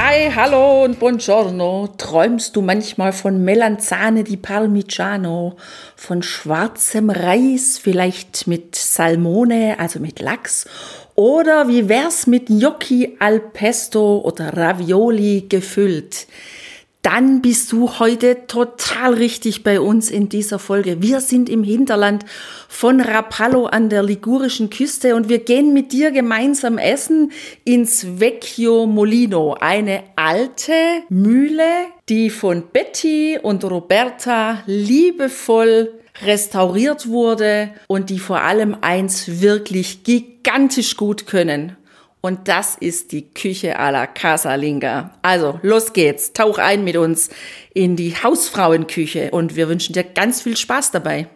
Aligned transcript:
Hi, 0.00 0.30
hallo 0.32 0.84
und 0.84 1.00
buongiorno. 1.00 1.88
Träumst 1.98 2.54
du 2.54 2.62
manchmal 2.62 3.12
von 3.12 3.42
Melanzane 3.42 4.22
di 4.22 4.36
Parmigiano, 4.36 5.56
von 5.96 6.22
schwarzem 6.22 7.10
Reis, 7.10 7.78
vielleicht 7.82 8.46
mit 8.46 8.76
Salmone, 8.76 9.74
also 9.80 9.98
mit 9.98 10.20
Lachs? 10.20 10.66
Oder 11.16 11.66
wie 11.66 11.88
wär's 11.88 12.28
mit 12.28 12.46
Gnocchi 12.46 13.16
al 13.18 13.40
Pesto 13.40 14.20
oder 14.20 14.56
Ravioli 14.56 15.46
gefüllt? 15.48 16.28
Dann 17.02 17.40
bist 17.42 17.72
du 17.72 17.98
heute 18.00 18.46
total 18.48 19.14
richtig 19.14 19.62
bei 19.62 19.80
uns 19.80 20.10
in 20.10 20.28
dieser 20.28 20.58
Folge. 20.58 21.00
Wir 21.00 21.20
sind 21.20 21.48
im 21.48 21.62
Hinterland 21.62 22.24
von 22.68 23.00
Rapallo 23.00 23.66
an 23.66 23.88
der 23.88 24.02
ligurischen 24.02 24.68
Küste 24.68 25.14
und 25.14 25.28
wir 25.28 25.38
gehen 25.38 25.72
mit 25.72 25.92
dir 25.92 26.10
gemeinsam 26.10 26.76
essen 26.76 27.32
ins 27.64 28.20
Vecchio 28.20 28.86
Molino, 28.86 29.54
eine 29.54 30.02
alte 30.16 30.72
Mühle, 31.08 31.86
die 32.08 32.30
von 32.30 32.64
Betty 32.72 33.38
und 33.40 33.64
Roberta 33.64 34.62
liebevoll 34.66 35.92
restauriert 36.22 37.08
wurde 37.08 37.70
und 37.86 38.10
die 38.10 38.18
vor 38.18 38.42
allem 38.42 38.76
eins 38.80 39.40
wirklich 39.40 40.02
gigantisch 40.02 40.96
gut 40.96 41.26
können. 41.26 41.77
Und 42.28 42.46
das 42.46 42.74
ist 42.74 43.12
die 43.12 43.22
Küche 43.22 43.80
à 43.80 43.90
la 43.90 44.06
Casalinga. 44.06 45.12
Also, 45.22 45.60
los 45.62 45.94
geht's. 45.94 46.34
Tauch 46.34 46.58
ein 46.58 46.84
mit 46.84 46.98
uns 46.98 47.30
in 47.72 47.96
die 47.96 48.16
Hausfrauenküche 48.22 49.30
und 49.30 49.56
wir 49.56 49.70
wünschen 49.70 49.94
dir 49.94 50.04
ganz 50.04 50.42
viel 50.42 50.54
Spaß 50.54 50.90
dabei. 50.90 51.28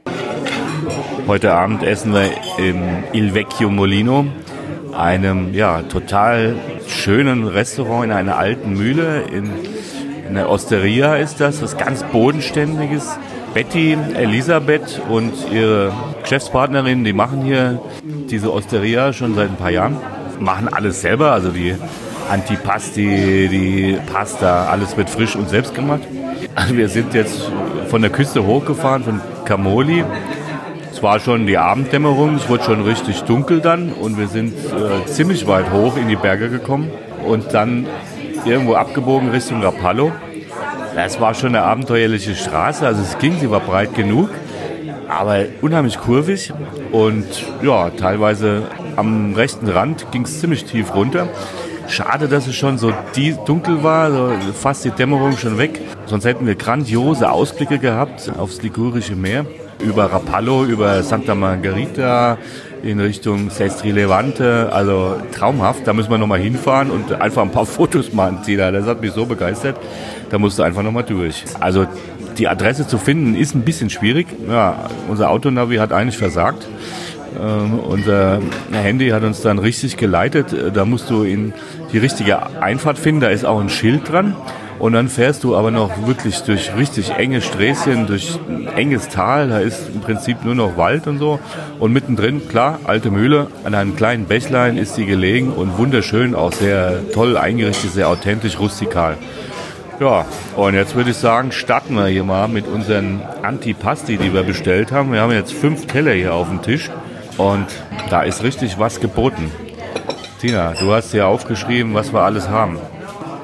Heute 1.27 1.55
Abend 1.55 1.83
essen 1.83 2.12
wir 2.12 2.29
im 2.59 3.05
Il 3.15 3.33
Vecchio 3.33 3.71
Molino, 3.71 4.27
einem 4.95 5.55
ja, 5.55 5.81
total 5.81 6.57
schönen 6.87 7.47
Restaurant 7.47 8.05
in 8.05 8.12
einer 8.12 8.37
alten 8.37 8.75
Mühle. 8.75 9.23
In, 9.33 9.49
in 10.29 10.34
der 10.34 10.51
Osteria 10.51 11.17
ist 11.17 11.41
das, 11.41 11.62
was 11.62 11.79
ganz 11.79 12.03
Bodenständiges. 12.03 13.17
Betty, 13.55 13.97
Elisabeth 14.15 15.01
und 15.09 15.33
ihre 15.51 15.95
Geschäftspartnerin, 16.21 17.03
die 17.03 17.15
machen 17.15 17.41
hier 17.41 17.81
diese 18.03 18.53
Osteria 18.53 19.15
schon 19.15 19.34
seit 19.34 19.49
ein 19.49 19.56
paar 19.56 19.71
Jahren 19.71 19.97
machen 20.43 20.69
alles 20.69 21.01
selber, 21.01 21.33
also 21.33 21.51
die 21.51 21.75
Antipasti, 22.31 23.48
die 23.51 23.98
Pasta, 24.12 24.67
alles 24.67 24.97
wird 24.97 25.11
frisch 25.11 25.37
und 25.37 25.49
selbst 25.49 25.75
gemacht. 25.75 26.03
Also 26.55 26.77
wir 26.77 26.89
sind 26.89 27.15
jetzt 27.15 27.51
von 27.89 28.03
der 28.03 28.11
Küste 28.11 28.45
hochgefahren, 28.45 29.05
von 29.05 29.21
Camoli. 29.45 30.05
Es 30.91 31.03
war 31.03 31.19
schon 31.21 31.47
die 31.47 31.59
Abenddämmerung, 31.59 32.37
es 32.37 32.49
wurde 32.49 32.65
schon 32.65 32.83
richtig 32.83 33.23
dunkel 33.23 33.61
dann 33.61 33.93
und 33.93 34.19
wir 34.19 34.29
sind 34.29 34.55
äh, 34.55 35.07
ziemlich 35.07 35.47
weit 35.47 35.73
hoch 35.73 35.97
in 35.97 36.09
die 36.09 36.17
Berge 36.17 36.49
gekommen 36.49 36.91
und 37.27 37.55
dann 37.55 37.87
irgendwo 38.45 38.75
abgebogen 38.75 39.31
Richtung 39.31 39.62
Rapallo. 39.62 40.12
Das 40.95 41.21
war 41.21 41.34
schon 41.34 41.55
eine 41.55 41.65
abenteuerliche 41.65 42.34
Straße, 42.34 42.87
also 42.87 43.03
es 43.03 43.19
ging, 43.19 43.39
sie 43.41 43.51
war 43.51 43.61
breit 43.61 43.95
genug, 43.95 44.29
aber 45.09 45.45
unheimlich 45.62 45.99
kurvig 45.99 46.53
und 46.93 47.27
ja, 47.62 47.91
teilweise 47.91 48.65
am 48.97 49.35
rechten 49.35 49.69
Rand 49.69 50.11
ging 50.12 50.22
es 50.22 50.41
ziemlich 50.41 50.65
tief 50.65 50.94
runter. 50.94 51.28
Schade, 51.89 52.28
dass 52.28 52.47
es 52.47 52.55
schon 52.55 52.78
so 52.78 52.93
dunkel 53.47 53.83
war, 53.83 54.11
so 54.11 54.33
fast 54.55 54.84
die 54.84 54.91
Dämmerung 54.91 55.37
schon 55.37 55.59
weg. 55.59 55.81
Sonst 56.06 56.25
hätten 56.25 56.47
wir 56.47 56.55
grandiose 56.55 57.31
Ausblicke 57.31 57.78
gehabt 57.78 58.33
aufs 58.39 58.62
Ligurische 58.62 59.16
Meer. 59.16 59.44
Über 59.81 60.05
Rapallo, 60.05 60.65
über 60.65 61.03
Santa 61.03 61.34
Margherita, 61.34 62.39
in 62.83 63.00
Richtung 63.00 63.50
Sestri 63.50 63.91
Levante. 63.91 64.71
Also 64.72 65.16
traumhaft. 65.33 65.87
Da 65.87 65.93
müssen 65.93 66.11
wir 66.11 66.19
nochmal 66.19 66.41
hinfahren 66.41 66.91
und 66.91 67.12
einfach 67.21 67.43
ein 67.43 67.50
paar 67.50 67.66
Fotos 67.77 68.12
machen, 68.12 68.39
Tina. 68.45 68.71
Das 68.71 68.87
hat 68.87 69.00
mich 69.00 69.12
so 69.12 69.27
begeistert. 69.27 69.77
Da 70.31 70.39
musst 70.39 70.59
du 70.59 70.62
einfach 70.62 70.83
nochmal 70.83 71.05
durch. 71.05 71.45
Also 71.61 71.87
die 72.39 72.49
Adresse 72.49 72.87
zu 72.87 72.99
finden 72.99 73.34
ist 73.34 73.55
ein 73.55 73.62
bisschen 73.62 73.91
schwierig. 73.91 74.28
Ja, 74.49 74.89
unser 75.09 75.31
Autonavi 75.31 75.77
hat 75.77 75.93
eigentlich 75.93 76.16
versagt. 76.16 76.66
Ähm, 77.41 77.78
unser 77.78 78.41
Handy 78.72 79.09
hat 79.10 79.22
uns 79.22 79.41
dann 79.41 79.59
richtig 79.59 79.97
geleitet. 79.97 80.54
Da 80.75 80.84
musst 80.84 81.10
du 81.10 81.22
in 81.22 81.53
die 81.93 81.98
richtige 81.98 82.60
Einfahrt 82.60 82.98
finden. 82.98 83.20
Da 83.20 83.28
ist 83.28 83.44
auch 83.44 83.60
ein 83.60 83.69
Schild 83.69 84.10
dran. 84.10 84.37
Und 84.78 84.94
dann 84.94 85.09
fährst 85.09 85.44
du 85.44 85.54
aber 85.54 85.71
noch 85.71 86.09
wirklich 86.09 86.41
durch 86.41 86.76
richtig 86.76 87.10
enge 87.12 87.41
Sträßchen, 87.41 88.09
durch 88.09 88.37
ein 88.48 88.66
enges 88.66 89.09
Tal. 89.09 89.48
Da 89.48 89.60
ist 89.60 89.91
im 89.94 90.00
Prinzip 90.00 90.44
nur 90.44 90.56
noch 90.56 90.76
Wald 90.76 91.06
und 91.06 91.19
so. 91.19 91.38
Und 91.78 91.92
mittendrin, 91.92 92.48
klar, 92.48 92.81
alte 92.82 93.12
Mühle. 93.12 93.47
An 93.62 93.76
einem 93.76 93.94
kleinen 93.94 94.25
Bächlein 94.25 94.76
ist 94.76 94.97
sie 94.97 95.06
gelegen 95.06 95.53
und 95.53 95.78
wunderschön, 95.78 96.34
auch 96.34 96.53
sehr 96.53 96.98
toll 97.12 97.37
eingerichtet, 97.37 97.92
sehr 97.92 98.09
authentisch, 98.09 98.59
rustikal. 98.59 99.19
Ja, 100.00 100.25
und 100.56 100.75
jetzt 100.75 100.97
würde 100.97 101.10
ich 101.10 101.16
sagen, 101.16 101.53
starten 101.53 101.94
wir 101.94 102.06
hier 102.06 102.25
mal 102.25 102.48
mit 102.48 102.66
unseren 102.66 103.21
Antipasti, 103.42 104.16
die 104.16 104.34
wir 104.34 104.42
bestellt 104.42 104.91
haben. 104.91 105.12
Wir 105.12 105.21
haben 105.21 105.31
jetzt 105.31 105.53
fünf 105.53 105.87
Teller 105.87 106.12
hier 106.12 106.34
auf 106.34 106.48
dem 106.48 106.60
Tisch. 106.60 106.91
Und 107.38 107.66
da 108.10 108.22
ist 108.22 108.43
richtig 108.43 108.78
was 108.78 109.00
geboten. 109.00 109.50
Tina, 110.41 110.72
du 110.72 110.93
hast 110.93 111.12
hier 111.12 111.26
aufgeschrieben, 111.26 111.94
was 111.94 112.12
wir 112.12 112.20
alles 112.20 112.48
haben. 112.48 112.78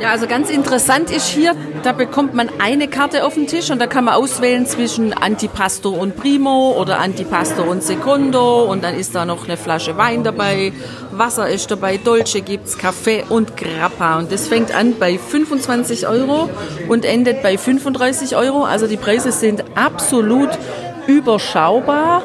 Ja, 0.01 0.11
also 0.11 0.29
ganz 0.29 0.49
interessant 0.49 1.11
ist 1.11 1.27
hier, 1.27 1.57
da 1.83 1.91
bekommt 1.91 2.33
man 2.33 2.49
eine 2.61 2.87
Karte 2.87 3.25
auf 3.25 3.35
den 3.35 3.49
Tisch 3.49 3.69
und 3.71 3.81
da 3.81 3.89
kann 3.89 4.05
man 4.05 4.15
auswählen 4.15 4.65
zwischen 4.65 5.13
Antipasto 5.13 5.91
und 5.91 6.17
Primo 6.17 6.77
oder 6.79 7.01
Antipasto 7.01 7.65
und 7.65 7.83
Secondo 7.83 8.63
und 8.71 8.85
dann 8.85 8.95
ist 8.95 9.17
da 9.17 9.25
noch 9.25 9.47
eine 9.47 9.57
Flasche 9.57 9.97
Wein 9.97 10.23
dabei, 10.23 10.73
Wasser 11.11 11.49
ist 11.49 11.73
dabei, 11.73 11.97
Dolce 11.97 12.43
gibt's, 12.43 12.79
Kaffee 12.79 13.25
und 13.29 13.57
Grappa 13.57 14.21
und 14.21 14.31
das 14.31 14.47
fängt 14.47 14.73
an 14.73 14.95
bei 15.01 15.19
25 15.19 16.07
Euro 16.07 16.49
und 16.89 17.05
endet 17.05 17.43
bei 17.43 17.59
35 17.59 18.37
Euro. 18.37 18.63
Also 18.63 18.87
die 18.87 18.99
Preise 18.99 19.33
sind 19.33 19.65
absolut 19.75 20.51
überschaubar 21.09 22.23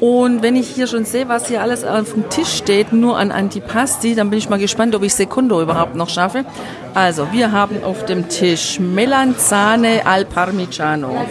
und 0.00 0.42
wenn 0.42 0.56
ich 0.56 0.68
hier 0.68 0.86
schon 0.86 1.04
sehe, 1.04 1.28
was 1.28 1.48
hier 1.48 1.60
alles 1.60 1.84
auf 1.84 2.14
dem 2.14 2.30
Tisch 2.30 2.56
steht, 2.56 2.94
nur 2.94 3.18
an 3.18 3.30
Antipasti, 3.30 4.14
dann 4.14 4.30
bin 4.30 4.38
ich 4.38 4.48
mal 4.48 4.58
gespannt, 4.58 4.94
ob 4.94 5.02
ich 5.02 5.14
Secondo 5.14 5.60
überhaupt 5.60 5.94
noch 5.94 6.08
schaffe. 6.08 6.46
Also, 6.94 7.28
wir 7.32 7.52
haben 7.52 7.84
auf 7.84 8.06
dem 8.06 8.30
Tisch 8.30 8.80
Melanzane 8.80 10.06
al 10.06 10.24
Parmigiano. 10.24 11.26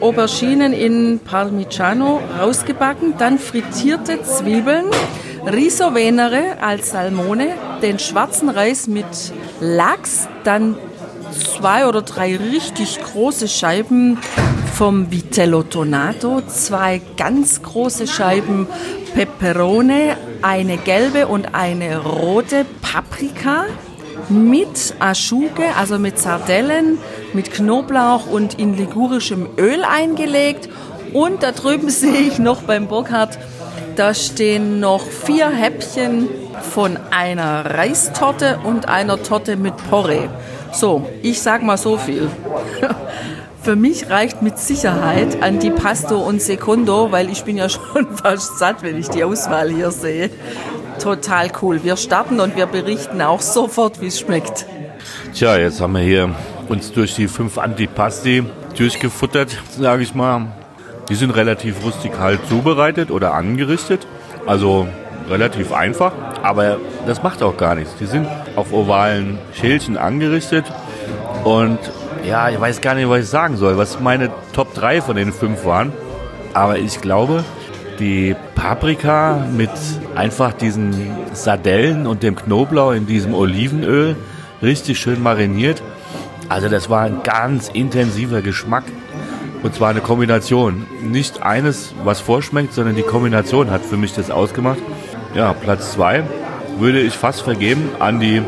Auberginen 0.00 0.72
in 0.72 1.20
Parmigiano 1.20 2.20
rausgebacken, 2.40 3.14
dann 3.16 3.38
frittierte 3.38 4.22
Zwiebeln, 4.22 4.86
Riso 5.46 5.94
Venere 5.94 6.56
als 6.60 6.90
Salmone, 6.90 7.50
den 7.80 8.00
schwarzen 8.00 8.48
Reis 8.48 8.88
mit 8.88 9.06
Lachs, 9.60 10.26
dann 10.42 10.74
zwei 11.32 11.86
oder 11.86 12.02
drei 12.02 12.36
richtig 12.36 13.00
große 13.00 13.46
Scheiben 13.46 14.18
vom 14.74 15.12
Vitello 15.12 15.62
Tonato, 15.62 16.40
zwei 16.48 17.00
ganz 17.16 17.62
große 17.62 18.08
Scheiben 18.08 18.66
Peperone, 19.14 20.16
eine 20.42 20.78
gelbe 20.78 21.28
und 21.28 21.54
eine 21.54 21.98
rote 21.98 22.66
Paprika 22.82 23.66
mit 24.28 24.94
Aschuge, 24.98 25.62
also 25.78 26.00
mit 26.00 26.18
Sardellen, 26.18 26.98
mit 27.34 27.52
Knoblauch 27.52 28.26
und 28.26 28.58
in 28.58 28.76
ligurischem 28.76 29.48
Öl 29.56 29.84
eingelegt. 29.84 30.68
Und 31.12 31.44
da 31.44 31.52
drüben 31.52 31.88
sehe 31.90 32.22
ich 32.22 32.40
noch 32.40 32.62
beim 32.62 32.88
Burkhardt, 32.88 33.38
da 33.94 34.12
stehen 34.12 34.80
noch 34.80 35.06
vier 35.06 35.50
Häppchen 35.50 36.28
von 36.72 36.98
einer 37.12 37.76
Reistorte 37.76 38.58
und 38.64 38.88
einer 38.88 39.22
Torte 39.22 39.56
mit 39.56 39.74
Porree. 39.88 40.28
So, 40.72 41.08
ich 41.22 41.40
sag 41.40 41.62
mal 41.62 41.78
so 41.78 41.96
viel. 41.96 42.28
Für 43.64 43.76
mich 43.76 44.10
reicht 44.10 44.42
mit 44.42 44.58
Sicherheit 44.58 45.42
Antipasto 45.42 46.18
und 46.18 46.42
Secondo, 46.42 47.10
weil 47.12 47.30
ich 47.30 47.44
bin 47.44 47.56
ja 47.56 47.68
schon 47.70 48.14
fast 48.14 48.58
satt, 48.58 48.82
wenn 48.82 48.98
ich 48.98 49.08
die 49.08 49.24
Auswahl 49.24 49.70
hier 49.70 49.90
sehe. 49.90 50.28
Total 50.98 51.50
cool. 51.62 51.82
Wir 51.82 51.96
starten 51.96 52.40
und 52.40 52.56
wir 52.56 52.66
berichten 52.66 53.22
auch 53.22 53.40
sofort, 53.40 54.02
wie 54.02 54.08
es 54.08 54.20
schmeckt. 54.20 54.66
Tja, 55.32 55.56
jetzt 55.56 55.80
haben 55.80 55.94
wir 55.94 56.02
hier 56.02 56.34
uns 56.68 56.92
durch 56.92 57.14
die 57.14 57.26
fünf 57.26 57.56
Antipasti 57.56 58.44
durchgefuttert, 58.76 59.56
sage 59.70 60.02
ich 60.02 60.14
mal. 60.14 60.48
Die 61.08 61.14
sind 61.14 61.30
relativ 61.30 61.82
rustikal 61.82 62.38
zubereitet 62.46 63.10
oder 63.10 63.32
angerichtet. 63.32 64.06
Also 64.44 64.86
relativ 65.30 65.72
einfach, 65.72 66.12
aber 66.42 66.76
das 67.06 67.22
macht 67.22 67.42
auch 67.42 67.56
gar 67.56 67.76
nichts. 67.76 67.94
Die 67.98 68.04
sind 68.04 68.28
auf 68.56 68.74
ovalen 68.74 69.38
Schälchen 69.54 69.96
angerichtet 69.96 70.66
und 71.44 71.78
ja, 72.26 72.48
ich 72.48 72.60
weiß 72.60 72.80
gar 72.80 72.94
nicht, 72.94 73.08
was 73.08 73.20
ich 73.20 73.28
sagen 73.28 73.56
soll, 73.56 73.76
was 73.76 74.00
meine 74.00 74.30
Top 74.52 74.74
3 74.74 75.02
von 75.02 75.16
den 75.16 75.32
fünf 75.32 75.64
waren. 75.64 75.92
Aber 76.52 76.78
ich 76.78 77.00
glaube, 77.00 77.44
die 77.98 78.34
Paprika 78.54 79.46
mit 79.52 79.70
einfach 80.14 80.52
diesen 80.52 81.10
Sardellen 81.32 82.06
und 82.06 82.22
dem 82.22 82.36
Knoblauch 82.36 82.92
in 82.92 83.06
diesem 83.06 83.34
Olivenöl 83.34 84.16
richtig 84.62 84.98
schön 84.98 85.22
mariniert. 85.22 85.82
Also 86.48 86.68
das 86.68 86.90
war 86.90 87.02
ein 87.02 87.22
ganz 87.22 87.68
intensiver 87.68 88.42
Geschmack. 88.42 88.84
Und 89.62 89.74
zwar 89.74 89.90
eine 89.90 90.00
Kombination. 90.00 90.86
Nicht 91.02 91.42
eines, 91.42 91.94
was 92.04 92.20
vorschmeckt, 92.20 92.74
sondern 92.74 92.96
die 92.96 93.02
Kombination 93.02 93.70
hat 93.70 93.82
für 93.82 93.96
mich 93.96 94.12
das 94.12 94.30
ausgemacht. 94.30 94.78
Ja, 95.34 95.52
Platz 95.54 95.92
zwei 95.92 96.22
würde 96.78 97.00
ich 97.00 97.14
fast 97.14 97.42
vergeben 97.42 97.90
an 97.98 98.20
die, 98.20 98.42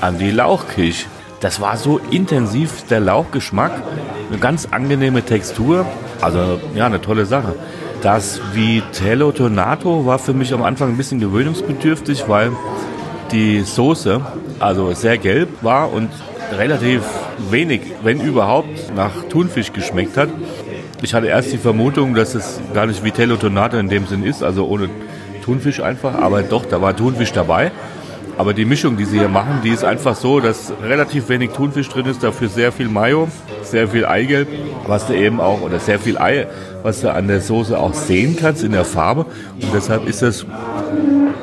an 0.00 0.18
die 0.18 0.30
Lauchkisch. 0.30 1.06
Das 1.40 1.58
war 1.58 1.78
so 1.78 1.98
intensiv, 2.10 2.86
der 2.88 3.00
Lauchgeschmack. 3.00 3.72
Eine 4.28 4.38
ganz 4.38 4.68
angenehme 4.70 5.22
Textur. 5.24 5.86
Also, 6.20 6.60
ja, 6.74 6.86
eine 6.86 7.00
tolle 7.00 7.24
Sache. 7.24 7.54
Das 8.02 8.40
Vitello 8.52 9.32
Tonato 9.32 10.04
war 10.04 10.18
für 10.18 10.34
mich 10.34 10.52
am 10.52 10.62
Anfang 10.62 10.90
ein 10.90 10.96
bisschen 10.98 11.18
gewöhnungsbedürftig, 11.18 12.28
weil 12.28 12.52
die 13.32 13.60
Soße 13.60 14.20
also 14.58 14.92
sehr 14.92 15.16
gelb 15.16 15.48
war 15.62 15.92
und 15.92 16.10
relativ 16.56 17.02
wenig, 17.50 17.82
wenn 18.02 18.20
überhaupt, 18.20 18.94
nach 18.94 19.12
Thunfisch 19.30 19.72
geschmeckt 19.72 20.18
hat. 20.18 20.28
Ich 21.00 21.14
hatte 21.14 21.28
erst 21.28 21.52
die 21.52 21.58
Vermutung, 21.58 22.14
dass 22.14 22.34
es 22.34 22.60
gar 22.74 22.86
nicht 22.86 23.02
Vitello 23.02 23.36
Tonato 23.36 23.78
in 23.78 23.88
dem 23.88 24.06
Sinn 24.06 24.24
ist, 24.24 24.42
also 24.42 24.66
ohne 24.66 24.90
Thunfisch 25.42 25.80
einfach, 25.80 26.14
aber 26.14 26.42
doch, 26.42 26.66
da 26.66 26.82
war 26.82 26.94
Thunfisch 26.94 27.32
dabei. 27.32 27.72
Aber 28.40 28.54
die 28.54 28.64
Mischung, 28.64 28.96
die 28.96 29.04
sie 29.04 29.18
hier 29.18 29.28
machen, 29.28 29.60
die 29.62 29.68
ist 29.68 29.84
einfach 29.84 30.16
so, 30.16 30.40
dass 30.40 30.72
relativ 30.82 31.28
wenig 31.28 31.50
Thunfisch 31.50 31.90
drin 31.90 32.06
ist, 32.06 32.22
dafür 32.22 32.48
sehr 32.48 32.72
viel 32.72 32.88
Mayo, 32.88 33.28
sehr 33.62 33.86
viel 33.86 34.06
Eigelb, 34.06 34.48
was 34.86 35.06
du 35.06 35.12
eben 35.12 35.42
auch, 35.42 35.60
oder 35.60 35.78
sehr 35.78 35.98
viel 35.98 36.16
Ei, 36.16 36.46
was 36.82 37.02
du 37.02 37.12
an 37.12 37.28
der 37.28 37.42
Soße 37.42 37.78
auch 37.78 37.92
sehen 37.92 38.38
kannst 38.40 38.64
in 38.64 38.72
der 38.72 38.86
Farbe. 38.86 39.26
Und 39.60 39.74
deshalb 39.74 40.08
ist 40.08 40.22
das 40.22 40.46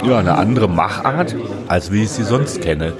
ja, 0.04 0.18
eine 0.18 0.38
andere 0.38 0.68
Machart, 0.68 1.36
als 1.68 1.92
wie 1.92 2.02
ich 2.02 2.10
sie 2.10 2.24
sonst 2.24 2.62
kenne. 2.62 2.94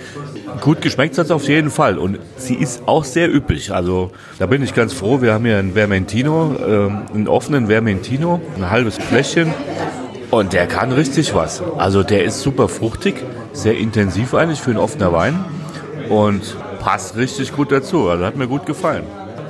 Gut 0.62 0.82
geschmeckt 0.82 1.18
hat 1.18 1.26
es 1.26 1.32
auf 1.32 1.48
jeden 1.48 1.72
Fall 1.72 1.98
und 1.98 2.20
sie 2.38 2.54
ist 2.54 2.84
auch 2.88 3.04
sehr 3.04 3.34
üppig. 3.34 3.72
Also 3.72 4.12
da 4.38 4.46
bin 4.46 4.62
ich 4.62 4.76
ganz 4.76 4.94
froh. 4.94 5.24
Wir 5.24 5.34
haben 5.34 5.46
hier 5.46 5.58
einen 5.58 5.74
Vermentino, 5.74 6.54
äh, 6.54 7.16
einen 7.16 7.28
offenen 7.28 7.68
Vermentino, 7.68 8.42
ein 8.58 8.70
halbes 8.70 8.98
Fläschchen 8.98 9.52
und 10.32 10.54
der 10.54 10.68
kann 10.68 10.92
richtig 10.92 11.34
was. 11.34 11.62
Also 11.78 12.04
der 12.04 12.24
ist 12.24 12.42
super 12.42 12.68
fruchtig, 12.68 13.24
sehr 13.54 13.78
intensiv 13.78 14.34
eigentlich 14.34 14.62
für 14.62 14.72
einen 14.72 14.80
offener 14.80 15.14
Wein 15.14 15.44
und 16.10 16.56
passt 16.80 17.16
richtig 17.16 17.56
gut 17.56 17.72
dazu. 17.72 18.10
Also 18.10 18.26
hat 18.26 18.36
mir 18.36 18.48
gut 18.48 18.66
gefallen. 18.66 19.04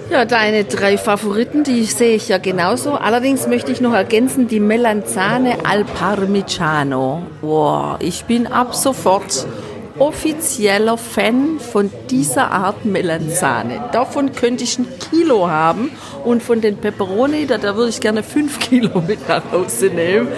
Ja, 0.09 0.23
deine 0.23 0.63
drei 0.63 0.97
Favoriten, 0.97 1.65
die 1.65 1.83
sehe 1.83 2.15
ich 2.15 2.29
ja 2.29 2.37
genauso. 2.37 2.93
Allerdings 2.93 3.45
möchte 3.45 3.73
ich 3.73 3.81
noch 3.81 3.93
ergänzen, 3.93 4.47
die 4.47 4.61
Melanzane 4.61 5.65
al 5.65 5.83
Parmigiano. 5.83 7.23
Boah, 7.41 7.97
ich 7.99 8.23
bin 8.23 8.47
ab 8.47 8.73
sofort 8.73 9.45
offizieller 9.99 10.97
Fan 10.97 11.59
von 11.59 11.91
dieser 12.09 12.51
Art 12.51 12.85
Melanzane. 12.85 13.89
Davon 13.91 14.31
könnte 14.31 14.63
ich 14.63 14.77
ein 14.79 14.87
Kilo 15.11 15.49
haben 15.49 15.91
und 16.23 16.43
von 16.43 16.61
den 16.61 16.77
Peperoni, 16.77 17.45
da, 17.45 17.57
da 17.57 17.75
würde 17.75 17.89
ich 17.89 17.99
gerne 17.99 18.23
fünf 18.23 18.59
Kilo 18.69 19.01
mit 19.05 19.27
nach 19.27 19.43
Hause 19.51 19.87
nehmen. 19.87 20.29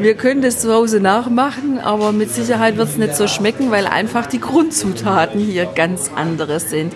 Wir 0.00 0.14
können 0.14 0.40
das 0.40 0.60
zu 0.60 0.72
Hause 0.72 0.98
nachmachen, 0.98 1.78
aber 1.78 2.12
mit 2.12 2.32
Sicherheit 2.32 2.78
wird 2.78 2.88
es 2.88 2.96
nicht 2.96 3.14
so 3.14 3.28
schmecken, 3.28 3.70
weil 3.70 3.86
einfach 3.86 4.24
die 4.24 4.40
Grundzutaten 4.40 5.38
hier 5.38 5.66
ganz 5.66 6.10
andere 6.16 6.58
sind. 6.58 6.94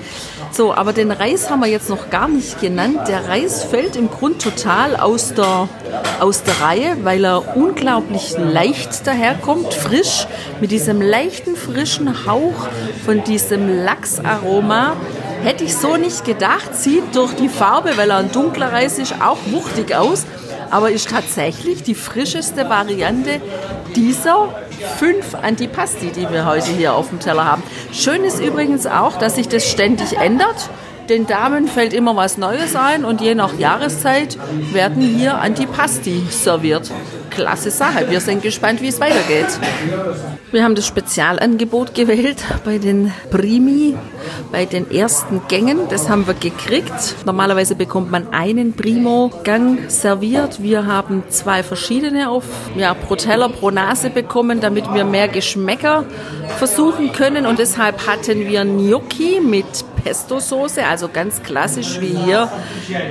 So, 0.50 0.72
aber 0.72 0.94
den 0.94 1.10
Reis 1.10 1.50
haben 1.50 1.60
wir 1.60 1.68
jetzt 1.68 1.90
noch 1.90 2.08
gar 2.08 2.28
nicht 2.28 2.62
genannt. 2.62 3.00
Der 3.06 3.28
Reis 3.28 3.62
fällt 3.62 3.96
im 3.96 4.08
Grund 4.08 4.40
total 4.40 4.96
aus 4.96 5.34
der, 5.34 5.68
aus 6.18 6.44
der 6.44 6.58
Reihe, 6.62 6.96
weil 7.02 7.26
er 7.26 7.58
unglaublich 7.58 8.36
leicht 8.38 9.06
daherkommt, 9.06 9.74
frisch, 9.74 10.26
mit 10.62 10.70
diesem 10.70 11.02
leichten, 11.02 11.56
frischen 11.56 12.26
Hauch 12.26 12.68
von 13.04 13.22
diesem 13.22 13.84
Lachsaroma. 13.84 14.96
Hätte 15.42 15.64
ich 15.64 15.76
so 15.76 15.98
nicht 15.98 16.24
gedacht, 16.24 16.74
sieht 16.74 17.14
durch 17.14 17.34
die 17.34 17.50
Farbe, 17.50 17.98
weil 17.98 18.08
er 18.08 18.16
ein 18.16 18.32
dunkler 18.32 18.72
Reis 18.72 18.98
ist, 18.98 19.14
auch 19.20 19.36
wuchtig 19.50 19.94
aus 19.94 20.24
aber 20.70 20.90
ist 20.90 21.10
tatsächlich 21.10 21.82
die 21.82 21.94
frischeste 21.94 22.68
Variante 22.68 23.40
dieser 23.94 24.48
fünf 24.98 25.34
Antipasti, 25.34 26.10
die 26.10 26.30
wir 26.30 26.46
heute 26.46 26.70
hier 26.70 26.94
auf 26.94 27.08
dem 27.08 27.20
Teller 27.20 27.44
haben. 27.44 27.62
Schön 27.92 28.24
ist 28.24 28.40
übrigens 28.40 28.86
auch, 28.86 29.16
dass 29.16 29.36
sich 29.36 29.48
das 29.48 29.68
ständig 29.68 30.18
ändert. 30.18 30.70
Den 31.08 31.26
Damen 31.26 31.68
fällt 31.68 31.92
immer 31.92 32.16
was 32.16 32.38
Neues 32.38 32.74
ein 32.76 33.04
und 33.04 33.20
je 33.20 33.34
nach 33.34 33.58
Jahreszeit 33.58 34.38
werden 34.72 35.02
hier 35.02 35.38
Antipasti 35.38 36.22
serviert 36.30 36.90
klasse 37.34 37.70
Sache. 37.70 38.08
Wir 38.10 38.20
sind 38.20 38.42
gespannt, 38.42 38.80
wie 38.80 38.88
es 38.88 39.00
weitergeht. 39.00 39.58
Wir 40.50 40.64
haben 40.64 40.74
das 40.74 40.86
Spezialangebot 40.86 41.94
gewählt 41.94 42.42
bei 42.64 42.78
den 42.78 43.12
Primi, 43.30 43.96
bei 44.52 44.64
den 44.64 44.90
ersten 44.90 45.42
Gängen. 45.48 45.80
Das 45.90 46.08
haben 46.08 46.26
wir 46.26 46.34
gekriegt. 46.34 47.16
Normalerweise 47.24 47.74
bekommt 47.74 48.10
man 48.10 48.32
einen 48.32 48.74
Primo-Gang 48.74 49.88
serviert. 49.88 50.62
Wir 50.62 50.86
haben 50.86 51.24
zwei 51.28 51.62
verschiedene 51.62 52.30
auf, 52.30 52.44
ja, 52.76 52.94
pro 52.94 53.16
Teller, 53.16 53.48
pro 53.48 53.70
Nase 53.70 54.10
bekommen, 54.10 54.60
damit 54.60 54.92
wir 54.92 55.04
mehr 55.04 55.28
Geschmäcker 55.28 56.04
versuchen 56.58 57.12
können. 57.12 57.46
Und 57.46 57.58
deshalb 57.58 58.06
hatten 58.06 58.46
wir 58.46 58.64
Gnocchi 58.64 59.40
mit 59.40 59.66
Pesto-Soße, 60.04 60.84
also 60.84 61.08
ganz 61.08 61.42
klassisch 61.42 62.00
wie 62.00 62.14
hier 62.14 62.50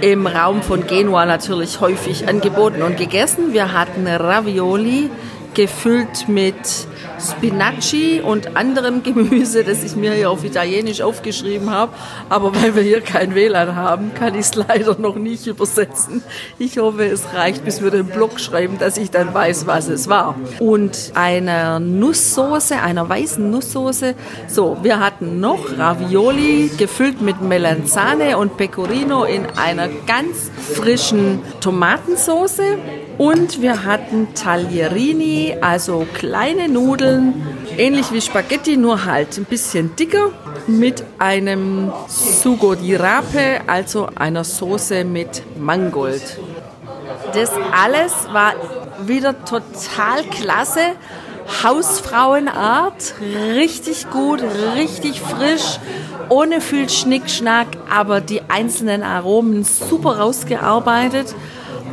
im 0.02 0.28
Raum 0.28 0.62
von 0.62 0.86
Genua 0.86 1.26
natürlich 1.26 1.82
häufig 1.82 2.28
angeboten 2.28 2.84
und 2.84 2.98
gegessen. 2.98 3.54
Wir 3.54 3.74
hatten 3.74 4.08
Ravioli 4.08 5.10
gefüllt 5.54 6.28
mit 6.28 6.88
Spinaci 7.20 8.22
und 8.22 8.56
anderem 8.56 9.04
Gemüse, 9.04 9.64
das 9.64 9.84
ich 9.84 9.96
mir 9.96 10.14
hier 10.14 10.30
auf 10.30 10.44
Italienisch 10.44 11.02
aufgeschrieben 11.02 11.70
habe. 11.70 11.94
Aber 12.30 12.54
weil 12.56 12.76
wir 12.76 12.84
hier 12.84 13.02
kein 13.02 13.36
WLAN 13.36 13.76
haben, 13.76 14.14
kann 14.14 14.36
ich 14.36 14.42
es 14.42 14.56
leider 14.56 14.98
noch 14.98 15.16
nicht 15.16 15.48
übersetzen. 15.48 16.24
Ich 16.60 16.78
hoffe, 16.78 17.06
es 17.06 17.34
reicht, 17.34 17.66
bis 17.66 17.82
wir 17.82 17.92
den 17.92 18.08
Blog 18.08 18.40
schreiben, 18.40 18.78
dass 18.80 18.98
ich 18.98 19.12
dann 19.12 19.34
weiß, 19.34 19.68
was 19.68 19.88
es 19.88 20.08
war. 20.08 20.36
Und 20.60 21.12
einer 21.16 21.80
Nusssoße, 21.80 22.82
einer 22.82 23.08
weißen 23.08 23.50
Nusssoße. 23.50 24.16
So, 24.48 24.78
wir 24.82 25.00
hatten 25.00 25.40
noch 25.40 25.78
Ravioli 25.78 26.72
gefüllt 26.78 27.22
mit 27.22 27.42
Melanzane 27.42 28.38
und 28.38 28.58
Pecorino 28.58 29.24
in 29.24 29.46
einer 29.58 29.88
ganz 30.08 30.52
frischen 30.76 31.42
Tomatensoße. 31.60 32.78
Und 33.18 33.62
wir 33.62 33.86
hatten 33.86 34.34
Taglierini, 34.34 35.58
also 35.62 36.06
kleine 36.14 36.68
Nudeln, 36.68 37.46
ähnlich 37.78 38.12
wie 38.12 38.22
Spaghetti, 38.22 38.76
nur 38.76 39.06
halt 39.06 39.38
ein 39.38 39.46
bisschen 39.46 39.96
dicker, 39.96 40.32
mit 40.68 41.04
einem 41.20 41.92
Sugo 42.08 42.76
di 42.76 42.96
Rape, 42.96 43.62
also 43.68 44.10
einer 44.16 44.44
Soße 44.44 45.04
mit 45.04 45.44
Mangold. 45.58 46.40
Das 47.34 47.52
alles 47.72 48.14
war 48.32 48.54
wieder 49.06 49.46
total 49.46 50.24
klasse. 50.32 50.82
Hausfrauenart, 51.62 53.16
richtig 53.56 54.10
gut, 54.10 54.42
richtig 54.76 55.20
frisch, 55.20 55.78
ohne 56.30 56.62
viel 56.62 56.90
Schnickschnack, 56.90 57.68
aber 57.90 58.22
die 58.22 58.42
einzelnen 58.48 59.04
Aromen 59.04 59.64
super 59.66 60.20
rausgearbeitet. 60.20 61.36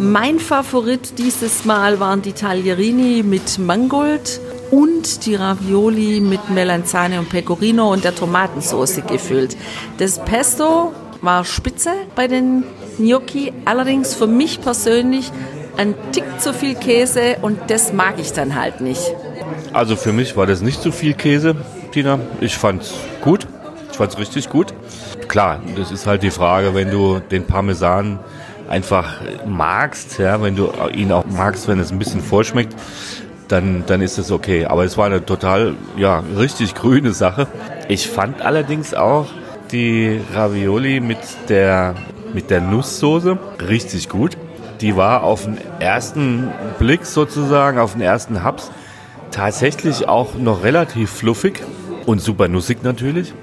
Mein 0.01 0.39
Favorit 0.39 1.19
dieses 1.19 1.67
Mal 1.67 2.01
waren 2.01 2.23
die 2.23 2.33
Taglierini 2.33 3.23
mit 3.23 3.59
Mangold 3.59 4.41
und 4.71 5.27
die 5.27 5.35
Ravioli 5.35 6.21
mit 6.21 6.49
Melanzane 6.49 7.19
und 7.19 7.29
Pecorino 7.29 7.93
und 7.93 8.03
der 8.03 8.15
Tomatensauce 8.15 9.03
gefüllt. 9.07 9.59
Das 9.99 10.19
Pesto 10.25 10.95
war 11.21 11.45
spitze 11.45 11.91
bei 12.17 12.29
den 12.29 12.65
Gnocchi, 12.97 13.53
allerdings 13.67 14.15
für 14.15 14.27
mich 14.27 14.63
persönlich 14.63 15.31
ein 15.77 15.95
Tick 16.13 16.25
zu 16.39 16.55
viel 16.55 16.77
Käse 16.77 17.37
und 17.43 17.59
das 17.69 17.93
mag 17.93 18.15
ich 18.19 18.33
dann 18.33 18.55
halt 18.55 18.81
nicht. 18.81 19.03
Also 19.75 19.97
für 19.97 20.15
mich 20.15 20.35
war 20.35 20.47
das 20.47 20.63
nicht 20.63 20.81
zu 20.81 20.93
viel 20.93 21.13
Käse, 21.13 21.57
Tina. 21.93 22.19
Ich 22.41 22.57
fand's 22.57 22.95
gut. 23.21 23.47
Ich 23.91 23.99
fand's 23.99 24.17
richtig 24.17 24.49
gut. 24.49 24.73
Klar, 25.29 25.61
das 25.77 25.93
ist 25.93 26.07
halt 26.07 26.23
die 26.23 26.31
Frage, 26.31 26.75
wenn 26.75 26.91
du 26.91 27.21
den 27.21 27.45
Parmesan 27.45 28.19
einfach 28.71 29.21
magst, 29.45 30.19
ja, 30.19 30.41
wenn 30.41 30.57
du 30.57 30.73
ihn 30.95 31.13
auch 31.13 31.27
magst, 31.27 31.69
wenn 31.69 31.81
es 31.81 31.91
ein 31.91 31.99
bisschen 31.99 32.23
vorschmeckt, 32.23 32.75
dann, 33.49 33.85
dann 33.87 34.01
ist 34.01 34.17
es 34.17 34.31
okay. 34.31 34.67
Aber 34.67 34.85
es 34.85 34.97
war 34.97 35.07
eine 35.07 35.27
total, 35.27 35.75
ja, 35.97 36.23
richtig 36.39 36.75
grüne 36.75 37.13
Sache. 37.13 37.49
Ich 37.89 38.09
fand 38.09 38.41
allerdings 38.41 38.95
auch 38.95 39.27
die 39.73 40.21
Ravioli 40.33 41.01
mit 41.01 41.19
der, 41.49 41.95
mit 42.33 42.51
der 42.51 42.61
Nusssoße 42.61 43.39
richtig 43.69 44.09
gut. 44.09 44.37
Die 44.81 44.97
war 44.97 45.25
auf 45.25 45.45
den 45.45 45.59
ersten 45.81 46.49
Blick 46.79 47.05
sozusagen, 47.05 47.79
auf 47.79 47.93
den 47.93 48.03
ersten 48.03 48.43
Haps 48.45 48.71
tatsächlich 49.33 50.09
auch 50.09 50.35
noch 50.35 50.63
relativ 50.63 51.11
fluffig 51.11 51.61
und 52.07 52.21
super 52.21 52.49
nussig 52.49 52.83
natürlich. 52.83 53.35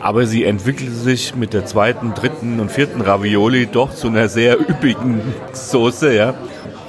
Aber 0.00 0.26
sie 0.26 0.44
entwickelte 0.44 0.92
sich 0.92 1.34
mit 1.34 1.52
der 1.52 1.64
zweiten, 1.64 2.14
dritten 2.14 2.60
und 2.60 2.70
vierten 2.70 3.00
Ravioli 3.00 3.66
doch 3.66 3.94
zu 3.94 4.08
einer 4.08 4.28
sehr 4.28 4.60
üppigen 4.60 5.20
Soße. 5.52 6.14
Ja? 6.14 6.34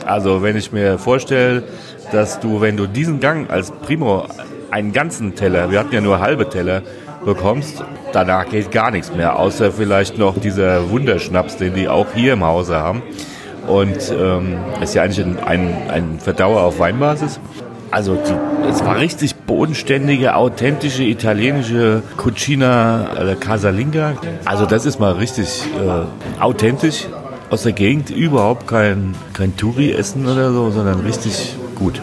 Also 0.05 0.41
wenn 0.43 0.55
ich 0.55 0.71
mir 0.71 0.97
vorstelle, 0.97 1.63
dass 2.11 2.39
du, 2.39 2.61
wenn 2.61 2.77
du 2.77 2.87
diesen 2.87 3.19
Gang 3.19 3.49
als 3.49 3.71
Primo 3.71 4.25
einen 4.71 4.93
ganzen 4.93 5.35
Teller, 5.35 5.71
wir 5.71 5.79
hatten 5.79 5.93
ja 5.93 6.01
nur 6.01 6.19
halbe 6.19 6.49
Teller, 6.49 6.81
bekommst, 7.25 7.83
danach 8.13 8.47
geht 8.49 8.71
gar 8.71 8.91
nichts 8.91 9.13
mehr, 9.13 9.37
außer 9.37 9.71
vielleicht 9.71 10.17
noch 10.17 10.39
dieser 10.39 10.89
Wunderschnaps, 10.89 11.57
den 11.57 11.73
die 11.73 11.89
auch 11.89 12.07
hier 12.13 12.33
im 12.33 12.43
Hause 12.43 12.77
haben. 12.77 13.01
Und 13.67 14.13
ähm, 14.17 14.57
ist 14.81 14.95
ja 14.95 15.03
eigentlich 15.03 15.25
ein, 15.25 15.37
ein, 15.43 15.75
ein 15.89 16.19
Verdauer 16.19 16.61
auf 16.61 16.79
Weinbasis. 16.79 17.39
Also 17.91 18.15
die, 18.15 18.69
es 18.69 18.83
war 18.85 18.97
richtig 18.97 19.35
bodenständige, 19.47 20.35
authentische 20.35 21.03
italienische 21.03 22.03
Cucina 22.17 23.31
äh, 23.31 23.35
Casalinga. 23.35 24.15
Also 24.45 24.65
das 24.65 24.85
ist 24.85 24.99
mal 24.99 25.13
richtig 25.13 25.63
äh, 25.81 26.41
authentisch 26.41 27.07
aus 27.49 27.63
der 27.63 27.71
Gegend. 27.71 28.09
Überhaupt 28.09 28.67
kein, 28.67 29.15
kein 29.33 29.55
Touri-Essen 29.55 30.27
oder 30.27 30.51
so, 30.51 30.69
sondern 30.69 30.99
richtig 30.99 31.55
gut. 31.75 32.01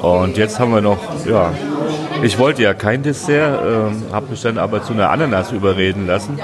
Und 0.00 0.36
jetzt 0.36 0.60
haben 0.60 0.72
wir 0.72 0.80
noch, 0.80 0.98
ja, 1.26 1.52
ich 2.22 2.38
wollte 2.38 2.62
ja 2.62 2.72
kein 2.72 3.02
Dessert, 3.02 3.60
äh, 3.64 4.12
habe 4.14 4.30
mich 4.30 4.42
dann 4.42 4.58
aber 4.58 4.82
zu 4.84 4.92
einer 4.92 5.10
Ananas 5.10 5.50
überreden 5.50 6.06
lassen, 6.06 6.38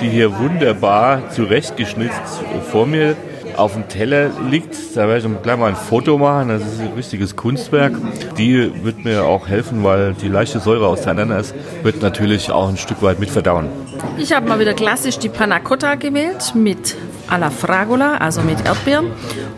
die 0.00 0.08
hier 0.08 0.38
wunderbar 0.38 1.30
zurechtgeschnitzt 1.30 2.42
vor 2.70 2.86
mir 2.86 3.14
auf 3.58 3.74
dem 3.74 3.88
Teller 3.88 4.30
liegt. 4.50 4.76
Da 4.94 5.08
werde 5.08 5.26
ich 5.26 5.42
gleich 5.42 5.58
mal 5.58 5.68
ein 5.68 5.76
Foto 5.76 6.18
machen. 6.18 6.48
Das 6.48 6.62
ist 6.62 6.80
ein 6.80 6.92
richtiges 6.96 7.36
Kunstwerk. 7.36 7.92
Die 8.36 8.84
wird 8.84 9.04
mir 9.04 9.24
auch 9.24 9.48
helfen, 9.48 9.84
weil 9.84 10.14
die 10.14 10.28
leichte 10.28 10.60
Säure 10.60 10.86
aus 10.86 11.02
der 11.02 11.12
Ananas 11.12 11.54
wird 11.82 12.02
natürlich 12.02 12.50
auch 12.50 12.68
ein 12.68 12.76
Stück 12.76 13.02
weit 13.02 13.18
mit 13.18 13.30
verdauen. 13.30 13.68
Ich 14.16 14.32
habe 14.32 14.48
mal 14.48 14.60
wieder 14.60 14.74
klassisch 14.74 15.18
die 15.18 15.28
Panna 15.28 15.60
Cotta 15.60 15.96
gewählt 15.96 16.54
mit 16.54 16.96
alla 17.28 17.50
Fragola, 17.50 18.16
also 18.16 18.40
mit 18.40 18.64
Erdbeeren. 18.64 19.10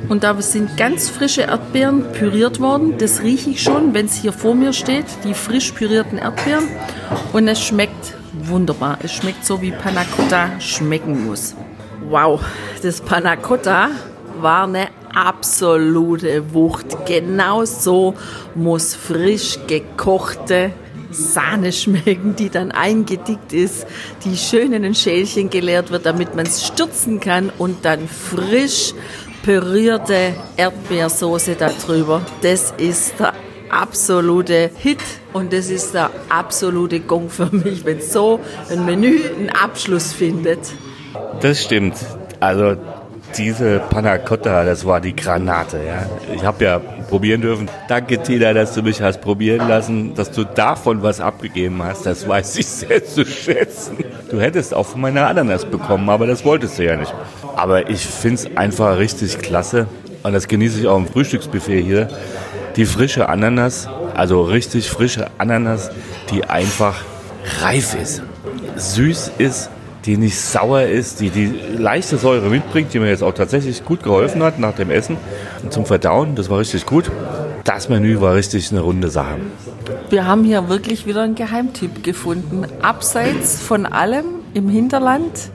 Und 0.09 0.25
da 0.25 0.41
sind 0.41 0.77
ganz 0.77 1.09
frische 1.09 1.43
Erdbeeren 1.43 2.13
püriert 2.13 2.61
worden. 2.61 2.95
Das 2.99 3.23
rieche 3.23 3.51
ich 3.51 3.63
schon, 3.63 3.95
wenn 3.95 4.07
es 4.07 4.15
hier 4.15 4.33
vor 4.33 4.55
mir 4.55 4.73
steht, 4.73 5.07
die 5.25 5.35
frisch 5.35 5.73
pürierten 5.73 6.19
Erdbeeren. 6.19 6.65
Und 7.33 7.47
es 7.49 7.61
schmeckt 7.61 8.15
wunderbar. 8.33 8.99
Es 9.03 9.13
schmeckt 9.13 9.45
so, 9.45 9.63
wie 9.63 9.71
Panna 9.71 10.05
Cotta 10.17 10.61
schmecken 10.61 11.27
muss. 11.27 11.55
Wow, 12.11 12.41
das 12.83 13.01
Panna 13.01 13.37
Cotta 13.37 13.91
war 14.41 14.65
eine 14.65 14.89
absolute 15.15 16.53
Wucht. 16.53 17.07
Genau 17.07 17.65
so 17.65 18.17
muss 18.57 18.97
frisch 18.97 19.57
gekochte 19.69 20.73
Sahne 21.13 21.73
schmecken, 21.73 22.35
die 22.35 22.51
dann 22.51 22.73
eingedickt 22.73 23.53
ist, 23.53 23.87
die 24.25 24.37
schön 24.37 24.73
in 24.73 24.85
ein 24.85 24.97
Schälchen 24.97 25.51
geleert 25.51 25.93
wird, 25.93 26.05
damit 26.05 26.35
man 26.35 26.47
es 26.47 26.67
stürzen 26.67 27.21
kann 27.21 27.53
und 27.59 27.85
dann 27.85 28.09
frisch 28.09 28.93
pürierte 29.45 30.35
Erdbeersoße 30.57 31.55
darüber. 31.55 32.23
Das 32.43 32.75
ist 32.77 33.21
der 33.21 33.35
absolute 33.69 34.73
Hit 34.75 34.99
und 35.33 35.53
das 35.53 35.71
ist 35.71 35.95
der 35.95 36.11
absolute 36.29 36.99
Gong 36.99 37.31
für 37.31 37.55
mich, 37.55 37.85
wenn 37.85 38.01
so 38.01 38.41
ein 38.69 38.85
Menü 38.85 39.21
einen 39.39 39.51
Abschluss 39.51 40.13
findet. 40.13 40.73
Das 41.41 41.63
stimmt. 41.63 41.95
Also 42.41 42.77
diese 43.37 43.81
Panna 43.91 44.19
Cotta, 44.19 44.65
das 44.65 44.85
war 44.85 45.01
die 45.01 45.15
Granate. 45.15 45.79
Ja. 45.87 46.07
Ich 46.35 46.45
habe 46.45 46.65
ja 46.65 46.79
probieren 46.79 47.41
dürfen. 47.41 47.69
Danke, 47.89 48.23
Tina, 48.23 48.53
dass 48.53 48.75
du 48.75 48.83
mich 48.83 49.01
hast 49.01 49.21
probieren 49.21 49.69
lassen, 49.69 50.15
dass 50.15 50.31
du 50.31 50.45
davon 50.45 51.03
was 51.03 51.21
abgegeben 51.21 51.83
hast. 51.83 52.07
Das 52.07 52.27
weiß 52.27 52.57
ich 52.57 52.67
sehr 52.67 53.05
zu 53.05 53.25
schätzen. 53.25 53.99
Du 54.31 54.41
hättest 54.41 54.75
auch 54.75 54.87
von 54.87 55.01
meiner 55.01 55.27
Ananas 55.27 55.65
bekommen, 55.65 56.09
aber 56.09 56.27
das 56.27 56.45
wolltest 56.45 56.79
du 56.79 56.85
ja 56.85 56.97
nicht. 56.97 57.15
Aber 57.57 57.89
ich 57.89 58.05
finde 58.05 58.37
es 58.37 58.57
einfach 58.57 58.99
richtig 58.99 59.39
klasse. 59.39 59.87
Und 60.23 60.33
das 60.33 60.49
genieße 60.49 60.81
ich 60.81 60.87
auch 60.87 60.99
im 60.99 61.07
Frühstücksbuffet 61.07 61.83
hier. 61.83 62.09
Die 62.77 62.85
frische 62.85 63.29
Ananas, 63.29 63.89
also 64.15 64.43
richtig 64.43 64.91
frische 64.91 65.29
Ananas, 65.39 65.91
die 66.31 66.45
einfach 66.45 66.97
reif 67.63 67.95
ist, 68.01 68.23
süß 68.77 69.33
ist 69.39 69.71
die 70.07 70.17
nicht 70.17 70.39
sauer 70.39 70.83
ist, 70.83 71.21
die 71.21 71.31
die 71.31 71.53
leichte 71.77 72.17
Säure 72.17 72.49
mitbringt, 72.49 72.93
die 72.95 72.99
mir 72.99 73.09
jetzt 73.09 73.23
auch 73.23 73.35
tatsächlich 73.35 73.85
gut 73.85 74.03
geholfen 74.03 74.43
hat 74.43 74.59
nach 74.59 74.75
dem 74.75 74.91
Essen 74.91 75.17
zum 75.69 75.87
Verdauen. 75.87 76.35
Das 76.35 76.49
war 76.49 76.59
richtig 76.59 76.87
gut. 76.87 77.11
Das 77.65 77.89
Menü 77.89 78.21
war 78.21 78.35
richtig 78.35 78.71
eine 78.71 78.81
runde 78.81 79.11
Sache. 79.11 79.37
Wir 80.09 80.27
haben 80.27 80.45
hier 80.45 80.69
wirklich 80.69 81.07
wieder 81.07 81.23
einen 81.23 81.35
Geheimtipp 81.35 82.03
gefunden. 82.03 82.65
Abseits 82.81 83.61
von 83.61 83.87
allem 83.87 84.25
im 84.55 84.69
Hinterland 84.69 85.51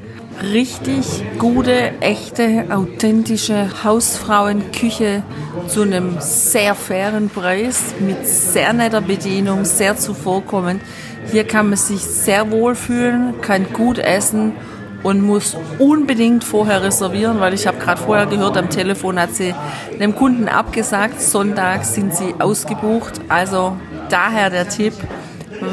richtig 0.53 1.23
gute, 1.39 1.91
echte, 2.01 2.65
authentische 2.69 3.83
Hausfrauenküche 3.83 5.23
zu 5.67 5.81
einem 5.81 6.17
sehr 6.19 6.75
fairen 6.75 7.29
Preis 7.29 7.95
mit 7.99 8.27
sehr 8.27 8.73
netter 8.73 9.01
Bedienung, 9.01 9.65
sehr 9.65 9.97
zuvorkommend. 9.97 10.81
Hier 11.31 11.43
kann 11.43 11.69
man 11.69 11.77
sich 11.77 12.01
sehr 12.01 12.51
wohl 12.51 12.75
fühlen, 12.75 13.33
kann 13.41 13.65
gut 13.73 13.97
essen 13.97 14.53
und 15.03 15.21
muss 15.21 15.55
unbedingt 15.77 16.43
vorher 16.43 16.81
reservieren, 16.81 17.39
weil 17.39 17.53
ich 17.53 17.67
habe 17.67 17.77
gerade 17.77 18.01
vorher 18.01 18.25
gehört, 18.25 18.57
am 18.57 18.69
Telefon 18.69 19.19
hat 19.19 19.35
sie 19.35 19.53
dem 19.99 20.15
Kunden 20.15 20.47
abgesagt, 20.47 21.21
Sonntag 21.21 21.85
sind 21.85 22.15
sie 22.15 22.33
ausgebucht. 22.39 23.21
Also 23.29 23.77
daher 24.09 24.49
der 24.49 24.67
Tipp, 24.67 24.93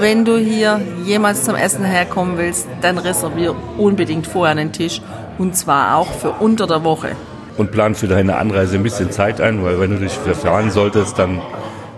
wenn 0.01 0.25
du 0.25 0.37
hier 0.37 0.81
jemals 1.05 1.45
zum 1.45 1.55
Essen 1.55 1.85
herkommen 1.85 2.37
willst, 2.37 2.67
dann 2.83 2.99
reservier 2.99 3.55
unbedingt 3.79 4.27
vorher 4.27 4.53
einen 4.53 4.73
Tisch 4.73 5.01
und 5.39 5.57
zwar 5.57 5.97
auch 5.97 6.13
für 6.13 6.31
unter 6.31 6.67
der 6.67 6.85
Woche. 6.85 7.17
Und 7.57 7.71
plan 7.71 7.95
für 7.95 8.09
deine 8.09 8.37
Anreise 8.37 8.77
ein 8.77 8.83
bisschen 8.83 9.11
Zeit 9.11 9.41
ein, 9.41 9.65
weil 9.65 9.79
wenn 9.81 9.91
du 9.91 9.99
dich 9.99 10.13
verfahren 10.13 10.71
solltest, 10.71 11.19
dann 11.19 11.41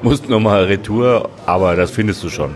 musst 0.04 0.28
nochmal 0.28 0.64
Retour, 0.64 1.30
aber 1.46 1.74
das 1.76 1.90
findest 1.90 2.22
du 2.22 2.28
schon. 2.28 2.54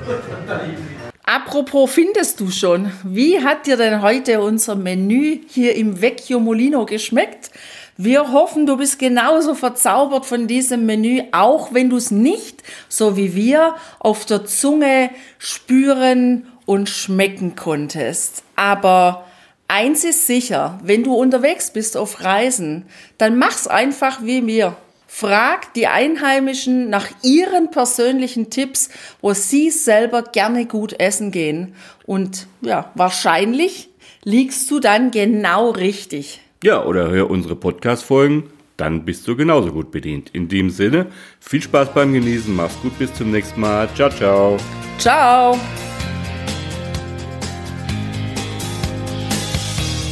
Apropos 1.25 1.91
findest 1.91 2.41
du 2.41 2.51
schon, 2.51 2.93
wie 3.05 3.43
hat 3.43 3.67
dir 3.67 3.77
denn 3.77 4.03
heute 4.03 4.41
unser 4.41 4.77
Menü 4.77 5.41
hier 5.49 5.75
im 5.75 6.01
Vecchio 6.01 6.41
Molino 6.41 6.85
geschmeckt? 6.85 7.51
Wir 7.97 8.33
hoffen, 8.33 8.67
du 8.67 8.77
bist 8.77 8.99
genauso 8.99 9.55
verzaubert 9.55 10.27
von 10.27 10.47
diesem 10.47 10.87
Menü, 10.87 11.23
auch 11.33 11.73
wenn 11.73 11.91
du 11.91 11.97
es 11.97 12.11
nicht, 12.11 12.63
so 12.89 13.17
wie 13.17 13.35
wir, 13.35 13.75
auf 13.99 14.27
der 14.27 14.45
Zunge 14.45 15.11
spüren 15.39 16.47
und 16.67 16.89
schmecken 16.89 17.57
konntest. 17.57 18.45
Aber 18.57 19.25
eins 19.69 20.05
ist 20.05 20.27
sicher, 20.27 20.79
wenn 20.83 21.03
du 21.03 21.15
unterwegs 21.15 21.73
bist 21.73 21.97
auf 21.97 22.23
Reisen, 22.23 22.85
dann 23.17 23.39
mach's 23.39 23.67
einfach 23.67 24.23
wie 24.23 24.43
mir. 24.43 24.77
Frag 25.11 25.73
die 25.73 25.87
Einheimischen 25.87 26.91
nach 26.91 27.09
ihren 27.23 27.71
persönlichen 27.71 28.51
Tipps, 28.51 28.91
wo 29.23 29.33
sie 29.33 29.71
selber 29.71 30.23
gerne 30.23 30.67
gut 30.67 31.01
essen 31.01 31.33
gehen. 31.33 31.75
Und 32.05 32.47
ja, 32.61 32.93
wahrscheinlich 32.95 33.89
liegst 34.23 34.71
du 34.71 34.81
dann 34.81 35.11
genau 35.11 35.71
richtig. 35.71 36.43
Ja, 36.63 36.85
oder 36.85 37.09
hör 37.09 37.31
unsere 37.31 37.57
Podcast-Folgen, 37.57 38.51
dann 38.77 39.07
bist 39.07 39.27
du 39.27 39.35
genauso 39.35 39.73
gut 39.73 39.91
bedient. 39.91 40.31
In 40.35 40.49
dem 40.49 40.69
Sinne, 40.69 41.07
viel 41.41 41.63
Spaß 41.63 41.95
beim 41.95 42.13
Genießen, 42.13 42.55
mach's 42.55 42.79
gut, 42.83 42.97
bis 42.99 43.13
zum 43.15 43.31
nächsten 43.31 43.61
Mal. 43.61 43.89
Ciao, 43.95 44.11
ciao. 44.11 44.57
Ciao. 44.99 45.59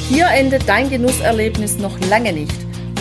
Hier 0.09 0.27
endet 0.29 0.67
dein 0.67 0.89
Genusserlebnis 0.89 1.79
noch 1.79 1.99
lange 2.09 2.33
nicht. 2.33 2.66